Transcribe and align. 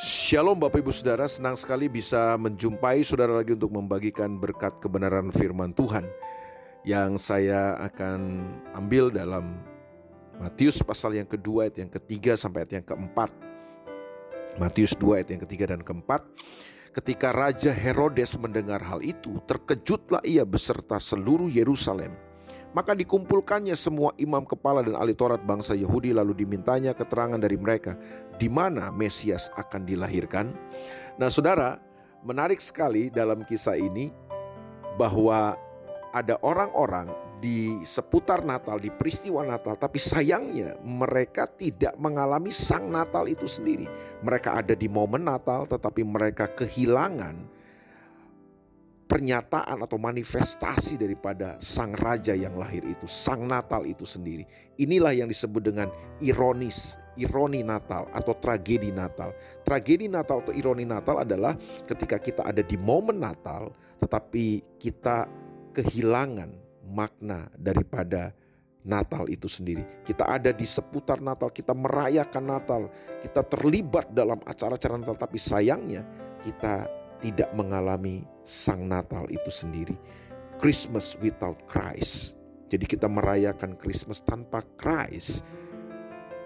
Shalom 0.00 0.56
Bapak 0.56 0.80
Ibu 0.80 0.88
Saudara, 0.88 1.28
senang 1.28 1.52
sekali 1.52 1.84
bisa 1.84 2.40
menjumpai 2.40 3.04
saudara 3.04 3.36
lagi 3.36 3.52
untuk 3.52 3.76
membagikan 3.76 4.40
berkat 4.40 4.80
kebenaran 4.80 5.28
firman 5.28 5.76
Tuhan 5.76 6.08
yang 6.80 7.20
saya 7.20 7.76
akan 7.76 8.40
ambil 8.72 9.12
dalam 9.12 9.60
Matius 10.40 10.80
pasal 10.80 11.20
yang 11.20 11.28
kedua 11.28 11.68
ayat 11.68 11.84
yang 11.84 11.92
ketiga 11.92 12.40
sampai 12.40 12.64
ayat 12.64 12.80
yang 12.80 12.86
keempat. 12.88 13.36
Matius 14.56 14.96
2 14.96 15.20
ayat 15.20 15.28
yang 15.36 15.42
ketiga 15.44 15.76
dan 15.76 15.84
keempat. 15.84 16.24
Ketika 16.96 17.28
Raja 17.28 17.76
Herodes 17.76 18.32
mendengar 18.40 18.80
hal 18.80 19.04
itu, 19.04 19.44
terkejutlah 19.44 20.24
ia 20.24 20.48
beserta 20.48 20.96
seluruh 20.96 21.52
Yerusalem 21.52 22.31
maka 22.72 22.96
dikumpulkannya 22.96 23.76
semua 23.76 24.16
imam 24.16 24.44
kepala 24.44 24.80
dan 24.84 24.96
ahli 24.96 25.12
Taurat 25.12 25.40
bangsa 25.44 25.76
Yahudi 25.76 26.12
lalu 26.16 26.44
dimintanya 26.44 26.96
keterangan 26.96 27.40
dari 27.40 27.56
mereka 27.56 27.96
di 28.40 28.48
mana 28.48 28.88
Mesias 28.92 29.52
akan 29.56 29.84
dilahirkan. 29.84 30.52
Nah, 31.20 31.28
Saudara, 31.28 31.76
menarik 32.24 32.60
sekali 32.60 33.12
dalam 33.12 33.44
kisah 33.44 33.76
ini 33.76 34.08
bahwa 34.96 35.56
ada 36.12 36.36
orang-orang 36.44 37.08
di 37.42 37.82
seputar 37.82 38.46
Natal, 38.46 38.78
di 38.78 38.86
peristiwa 38.86 39.42
Natal, 39.42 39.74
tapi 39.74 39.98
sayangnya 39.98 40.78
mereka 40.86 41.50
tidak 41.50 41.98
mengalami 41.98 42.54
sang 42.54 42.86
Natal 42.86 43.26
itu 43.26 43.50
sendiri. 43.50 43.90
Mereka 44.22 44.62
ada 44.62 44.78
di 44.78 44.86
momen 44.86 45.26
Natal, 45.26 45.66
tetapi 45.66 46.06
mereka 46.06 46.46
kehilangan 46.46 47.34
pernyataan 49.12 49.84
atau 49.84 50.00
manifestasi 50.00 50.96
daripada 50.96 51.60
sang 51.60 51.92
raja 51.92 52.32
yang 52.32 52.56
lahir 52.56 52.80
itu, 52.88 53.04
sang 53.04 53.44
Natal 53.44 53.84
itu 53.84 54.08
sendiri. 54.08 54.48
Inilah 54.80 55.12
yang 55.12 55.28
disebut 55.28 55.60
dengan 55.60 55.92
ironis, 56.24 56.96
ironi 57.20 57.60
Natal 57.60 58.08
atau 58.16 58.32
tragedi 58.32 58.88
Natal. 58.88 59.36
Tragedi 59.68 60.08
Natal 60.08 60.40
atau 60.40 60.56
ironi 60.56 60.88
Natal 60.88 61.20
adalah 61.28 61.52
ketika 61.84 62.16
kita 62.16 62.48
ada 62.48 62.64
di 62.64 62.80
momen 62.80 63.20
Natal 63.20 63.76
tetapi 64.00 64.80
kita 64.80 65.28
kehilangan 65.76 66.48
makna 66.88 67.52
daripada 67.60 68.32
Natal 68.80 69.28
itu 69.28 69.44
sendiri. 69.44 69.84
Kita 70.08 70.24
ada 70.24 70.56
di 70.56 70.64
seputar 70.64 71.20
Natal, 71.20 71.52
kita 71.52 71.76
merayakan 71.76 72.44
Natal, 72.48 72.82
kita 73.20 73.44
terlibat 73.44 74.08
dalam 74.16 74.40
acara-acara 74.48 74.96
Natal 74.96 75.20
tapi 75.20 75.36
sayangnya 75.36 76.00
kita 76.40 77.01
tidak 77.22 77.54
mengalami 77.54 78.26
sang 78.42 78.90
Natal 78.90 79.24
itu 79.30 79.48
sendiri. 79.48 79.94
Christmas 80.58 81.14
without 81.22 81.56
Christ. 81.70 82.34
Jadi 82.68 82.84
kita 82.84 83.06
merayakan 83.06 83.78
Christmas 83.78 84.18
tanpa 84.20 84.66
Christ. 84.74 85.46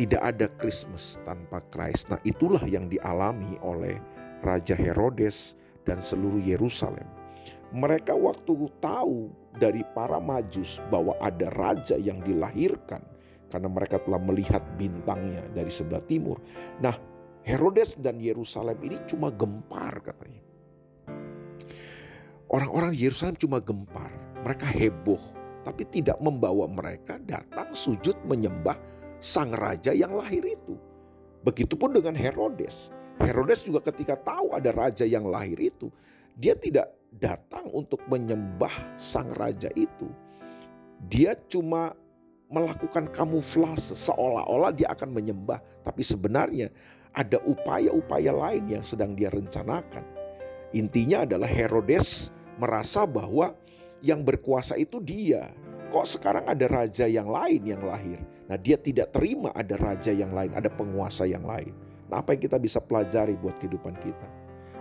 Tidak 0.00 0.18
ada 0.18 0.48
Christmas 0.56 1.20
tanpa 1.28 1.60
Christ. 1.68 2.08
Nah 2.08 2.16
itulah 2.24 2.64
yang 2.64 2.88
dialami 2.88 3.60
oleh 3.60 4.00
Raja 4.40 4.72
Herodes 4.72 5.60
dan 5.84 6.00
seluruh 6.00 6.40
Yerusalem. 6.40 7.04
Mereka 7.72 8.16
waktu 8.16 8.68
tahu 8.80 9.32
dari 9.56 9.84
para 9.92 10.20
majus 10.20 10.80
bahwa 10.92 11.16
ada 11.20 11.48
raja 11.56 11.96
yang 11.96 12.20
dilahirkan 12.20 13.00
karena 13.48 13.68
mereka 13.68 14.00
telah 14.00 14.20
melihat 14.20 14.64
bintangnya 14.80 15.44
dari 15.52 15.68
sebelah 15.68 16.00
timur. 16.04 16.40
Nah, 16.80 16.96
Herodes 17.44 18.00
dan 18.00 18.20
Yerusalem 18.20 18.76
ini 18.84 18.96
cuma 19.08 19.28
gempar 19.28 20.00
katanya. 20.00 20.51
Orang-orang 22.52 22.92
Yerusalem 22.92 23.32
cuma 23.40 23.64
gempar, 23.64 24.12
mereka 24.44 24.68
heboh, 24.68 25.20
tapi 25.64 25.88
tidak 25.88 26.20
membawa 26.20 26.68
mereka 26.68 27.16
datang 27.24 27.72
sujud 27.72 28.12
menyembah 28.28 28.76
sang 29.16 29.56
raja 29.56 29.96
yang 29.96 30.12
lahir 30.12 30.44
itu. 30.44 30.76
Begitupun 31.48 31.96
dengan 31.96 32.12
Herodes. 32.12 32.92
Herodes 33.16 33.64
juga 33.64 33.80
ketika 33.88 34.20
tahu 34.20 34.52
ada 34.52 34.68
raja 34.68 35.08
yang 35.08 35.24
lahir 35.24 35.56
itu, 35.56 35.88
dia 36.36 36.52
tidak 36.52 36.92
datang 37.16 37.72
untuk 37.72 38.04
menyembah 38.04 39.00
sang 39.00 39.32
raja 39.32 39.72
itu. 39.72 40.12
Dia 41.08 41.32
cuma 41.48 41.96
melakukan 42.52 43.08
kamuflase 43.16 43.96
seolah-olah 43.96 44.76
dia 44.76 44.92
akan 44.92 45.08
menyembah, 45.08 45.56
tapi 45.80 46.04
sebenarnya 46.04 46.68
ada 47.16 47.40
upaya-upaya 47.48 48.28
lain 48.28 48.76
yang 48.76 48.84
sedang 48.84 49.16
dia 49.16 49.32
rencanakan. 49.32 50.04
Intinya 50.76 51.24
adalah 51.24 51.48
Herodes 51.48 52.28
merasa 52.62 53.02
bahwa 53.02 53.58
yang 53.98 54.22
berkuasa 54.22 54.78
itu 54.78 55.02
dia. 55.02 55.50
Kok 55.90 56.06
sekarang 56.06 56.46
ada 56.46 56.66
raja 56.70 57.10
yang 57.10 57.26
lain 57.26 57.66
yang 57.66 57.82
lahir? 57.82 58.22
Nah, 58.46 58.56
dia 58.56 58.78
tidak 58.78 59.10
terima 59.10 59.50
ada 59.52 59.74
raja 59.76 60.14
yang 60.14 60.30
lain, 60.30 60.54
ada 60.54 60.70
penguasa 60.70 61.26
yang 61.26 61.42
lain. 61.42 61.74
Nah, 62.08 62.22
apa 62.22 62.32
yang 62.32 62.42
kita 62.46 62.56
bisa 62.62 62.78
pelajari 62.80 63.34
buat 63.36 63.58
kehidupan 63.58 63.98
kita? 64.00 64.28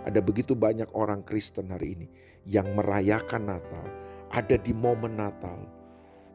Ada 0.07 0.23
begitu 0.23 0.57
banyak 0.57 0.87
orang 0.97 1.21
Kristen 1.25 1.69
hari 1.69 1.93
ini 1.99 2.07
yang 2.47 2.69
merayakan 2.73 3.49
Natal, 3.53 3.85
ada 4.33 4.55
di 4.57 4.73
momen 4.73 5.19
Natal, 5.19 5.61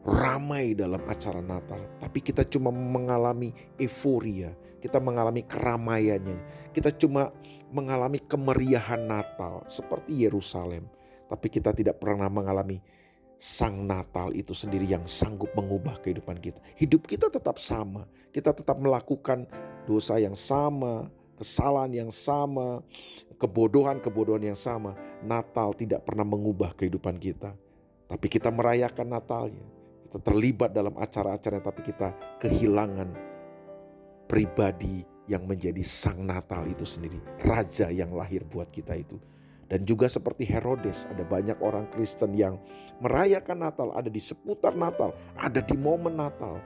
ramai 0.07 0.71
dalam 0.71 1.03
acara 1.03 1.43
Natal, 1.43 1.83
tapi 1.99 2.23
kita 2.23 2.47
cuma 2.47 2.71
mengalami 2.71 3.51
euforia, 3.75 4.55
kita 4.79 5.03
mengalami 5.03 5.43
keramaiannya, 5.43 6.71
kita 6.71 6.95
cuma 6.95 7.35
mengalami 7.75 8.23
kemeriahan 8.23 9.03
Natal 9.03 9.67
seperti 9.67 10.23
Yerusalem. 10.23 10.87
Tapi 11.27 11.47
kita 11.51 11.75
tidak 11.75 11.99
pernah 11.99 12.31
mengalami 12.31 12.79
sang 13.37 13.85
Natal 13.85 14.33
itu 14.33 14.51
sendiri 14.51 14.89
yang 14.89 15.05
sanggup 15.05 15.53
mengubah 15.53 16.01
kehidupan 16.01 16.41
kita. 16.41 16.57
Hidup 16.73 17.05
kita 17.05 17.29
tetap 17.29 17.61
sama. 17.61 18.09
Kita 18.33 18.51
tetap 18.51 18.81
melakukan 18.81 19.45
dosa 19.85 20.17
yang 20.17 20.33
sama, 20.33 21.07
kesalahan 21.37 21.93
yang 21.93 22.11
sama, 22.11 22.81
kebodohan-kebodohan 23.37 24.49
yang 24.51 24.57
sama. 24.57 24.97
Natal 25.21 25.77
tidak 25.77 26.03
pernah 26.03 26.25
mengubah 26.25 26.73
kehidupan 26.73 27.21
kita. 27.21 27.53
Tapi 28.09 28.27
kita 28.27 28.49
merayakan 28.49 29.07
Natalnya. 29.07 29.67
Kita 30.07 30.17
terlibat 30.23 30.71
dalam 30.71 30.95
acara-acara 30.95 31.59
tapi 31.59 31.83
kita 31.83 32.15
kehilangan 32.41 33.11
pribadi 34.25 35.03
yang 35.27 35.43
menjadi 35.43 35.83
sang 35.83 36.23
Natal 36.23 36.63
itu 36.65 36.87
sendiri. 36.87 37.19
Raja 37.43 37.91
yang 37.91 38.15
lahir 38.15 38.47
buat 38.47 38.71
kita 38.71 38.95
itu. 38.95 39.19
Dan 39.67 39.83
juga 39.83 40.07
seperti 40.07 40.47
Herodes, 40.47 41.03
ada 41.11 41.27
banyak 41.27 41.59
orang 41.59 41.91
Kristen 41.91 42.31
yang 42.31 42.55
merayakan 43.03 43.67
Natal, 43.67 43.91
ada 43.91 44.07
di 44.07 44.19
seputar 44.19 44.71
Natal, 44.79 45.11
ada 45.35 45.59
di 45.59 45.75
momen 45.75 46.15
Natal, 46.15 46.63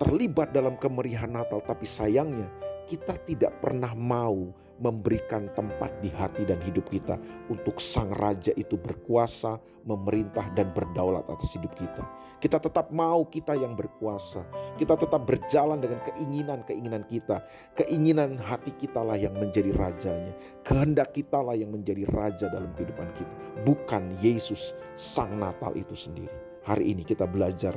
terlibat 0.00 0.56
dalam 0.56 0.80
kemeriahan 0.80 1.36
Natal, 1.36 1.60
tapi 1.60 1.84
sayangnya 1.84 2.48
kita 2.88 3.14
tidak 3.28 3.52
pernah 3.60 3.92
mau 3.92 4.50
memberikan 4.80 5.52
tempat 5.52 5.92
di 6.00 6.08
hati 6.08 6.48
dan 6.48 6.56
hidup 6.64 6.88
kita 6.88 7.20
untuk 7.52 7.76
Sang 7.76 8.08
Raja 8.16 8.50
itu 8.56 8.80
berkuasa, 8.80 9.60
memerintah, 9.84 10.48
dan 10.56 10.72
berdaulat 10.72 11.28
atas 11.28 11.52
hidup 11.52 11.76
kita. 11.76 12.00
Kita 12.40 12.56
tetap 12.56 12.88
mau 12.88 13.28
kita 13.28 13.52
yang 13.60 13.76
berkuasa, 13.76 14.40
kita 14.80 14.96
tetap 14.96 15.28
berjalan 15.28 15.84
dengan 15.84 16.00
keinginan-keinginan 16.08 17.04
kita, 17.12 17.44
keinginan 17.76 18.40
hati 18.40 18.72
kita 18.80 19.04
lah 19.04 19.20
yang 19.20 19.36
menjadi 19.36 19.68
rajanya, 19.76 20.32
kehendak 20.64 21.12
kita 21.12 21.44
lah 21.44 21.54
yang 21.54 21.70
menjadi 21.76 22.08
raja 22.16 22.48
dalam 22.48 22.72
kehidupan 22.72 23.12
kita, 23.20 23.32
bukan 23.68 24.16
Yesus, 24.24 24.72
Sang 24.96 25.36
Natal 25.36 25.76
itu 25.76 25.92
sendiri. 25.92 26.32
Hari 26.64 26.88
ini 26.88 27.04
kita 27.04 27.28
belajar 27.28 27.76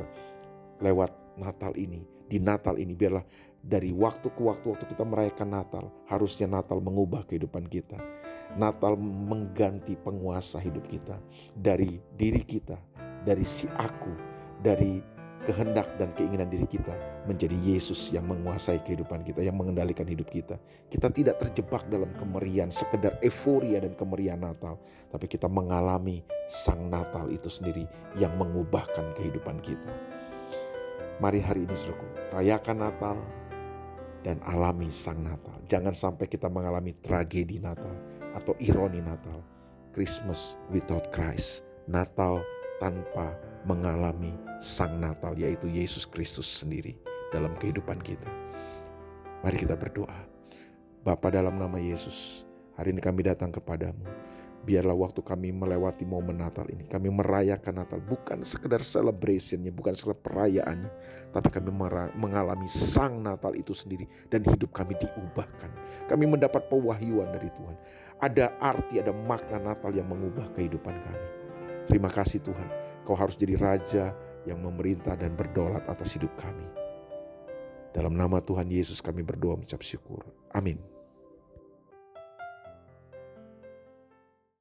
lewat 0.79 1.22
Natal 1.37 1.73
ini, 1.77 2.05
di 2.29 2.37
Natal 2.41 2.77
ini 2.77 2.93
biarlah 2.97 3.23
dari 3.63 3.95
waktu 3.95 4.27
ke 4.33 4.41
waktu 4.43 4.75
waktu 4.75 4.85
kita 4.91 5.03
merayakan 5.07 5.49
Natal, 5.55 5.85
harusnya 6.09 6.45
Natal 6.51 6.83
mengubah 6.83 7.23
kehidupan 7.29 7.69
kita. 7.71 7.97
Natal 8.59 8.99
mengganti 8.99 9.97
penguasa 9.97 10.61
hidup 10.61 10.85
kita 10.91 11.17
dari 11.57 11.97
diri 12.19 12.43
kita, 12.43 12.77
dari 13.23 13.41
si 13.47 13.65
aku, 13.79 14.13
dari 14.61 15.01
kehendak 15.43 15.87
dan 15.99 16.11
keinginan 16.15 16.47
diri 16.47 16.63
kita 16.63 16.95
menjadi 17.27 17.55
Yesus 17.59 18.11
yang 18.15 18.27
menguasai 18.27 18.79
kehidupan 18.83 19.23
kita, 19.27 19.43
yang 19.43 19.59
mengendalikan 19.59 20.07
hidup 20.07 20.31
kita. 20.31 20.55
Kita 20.87 21.11
tidak 21.11 21.39
terjebak 21.39 21.83
dalam 21.91 22.11
kemerian, 22.15 22.71
sekedar 22.71 23.19
euforia 23.23 23.83
dan 23.83 23.95
kemerian 23.95 24.43
Natal, 24.43 24.79
tapi 25.11 25.27
kita 25.27 25.47
mengalami 25.47 26.23
Sang 26.47 26.87
Natal 26.91 27.27
itu 27.31 27.47
sendiri 27.47 27.87
yang 28.19 28.35
mengubahkan 28.39 29.15
kehidupan 29.15 29.59
kita. 29.63 30.12
Mari 31.21 31.45
hari 31.45 31.69
ini 31.69 31.75
suruhku 31.77 32.33
rayakan 32.33 32.89
Natal 32.89 33.17
dan 34.25 34.41
alami 34.49 34.89
sang 34.89 35.21
Natal. 35.21 35.53
Jangan 35.69 35.93
sampai 35.93 36.25
kita 36.25 36.49
mengalami 36.49 36.89
tragedi 36.95 37.61
Natal 37.61 37.93
atau 38.33 38.57
ironi 38.57 39.03
Natal. 39.03 39.37
Christmas 39.93 40.57
without 40.73 41.13
Christ. 41.13 41.61
Natal 41.85 42.41
tanpa 42.81 43.37
mengalami 43.61 44.33
sang 44.57 44.97
Natal 44.97 45.37
yaitu 45.37 45.69
Yesus 45.69 46.09
Kristus 46.09 46.49
sendiri 46.49 46.97
dalam 47.29 47.53
kehidupan 47.61 48.01
kita. 48.01 48.31
Mari 49.45 49.57
kita 49.61 49.77
berdoa. 49.77 50.17
Bapa 51.05 51.29
dalam 51.29 51.59
nama 51.59 51.77
Yesus, 51.77 52.47
hari 52.73 52.95
ini 52.95 53.03
kami 53.03 53.27
datang 53.27 53.53
kepadamu. 53.53 54.07
Biarlah 54.63 54.95
waktu 54.95 55.19
kami 55.19 55.51
melewati 55.51 56.07
momen 56.07 56.39
Natal 56.39 56.63
ini, 56.71 56.87
kami 56.87 57.11
merayakan 57.11 57.83
Natal 57.83 57.99
bukan 57.99 58.47
sekedar 58.47 58.79
celebrationnya, 58.79 59.75
bukan 59.75 59.91
sekedar 59.91 60.15
perayaannya, 60.23 60.91
tapi 61.35 61.51
kami 61.51 61.67
mengalami 62.15 62.63
sang 62.71 63.19
Natal 63.19 63.51
itu 63.59 63.75
sendiri 63.75 64.07
dan 64.31 64.39
hidup 64.47 64.71
kami 64.71 64.95
diubahkan. 64.95 65.67
Kami 66.07 66.23
mendapat 66.23 66.71
pewahyuan 66.71 67.27
dari 67.35 67.51
Tuhan. 67.51 67.75
Ada 68.23 68.55
arti, 68.63 69.03
ada 69.03 69.11
makna 69.11 69.59
Natal 69.59 69.91
yang 69.91 70.07
mengubah 70.07 70.47
kehidupan 70.55 70.95
kami. 70.95 71.27
Terima 71.83 72.07
kasih 72.07 72.39
Tuhan, 72.39 72.67
Kau 73.03 73.19
harus 73.19 73.35
jadi 73.35 73.59
Raja 73.59 74.15
yang 74.47 74.63
memerintah 74.63 75.19
dan 75.19 75.35
berdaulat 75.35 75.83
atas 75.91 76.15
hidup 76.15 76.31
kami. 76.39 76.63
Dalam 77.91 78.15
nama 78.15 78.39
Tuhan 78.39 78.71
Yesus 78.71 79.03
kami 79.03 79.27
berdoa 79.27 79.59
mengucap 79.59 79.83
syukur. 79.83 80.23
Amin. 80.55 80.92